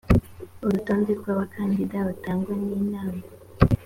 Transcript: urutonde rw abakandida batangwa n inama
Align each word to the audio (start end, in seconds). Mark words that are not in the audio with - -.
urutonde 0.65 1.11
rw 1.19 1.25
abakandida 1.33 1.97
batangwa 2.07 2.53
n 2.67 2.67
inama 2.81 3.23